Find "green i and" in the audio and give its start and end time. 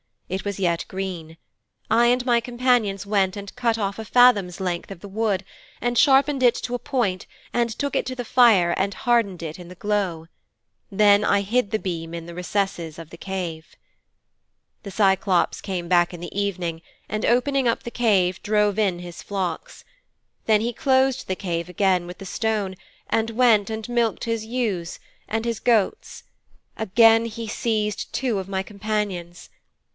0.87-2.25